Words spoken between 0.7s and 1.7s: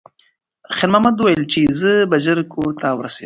خیر محمد وویل چې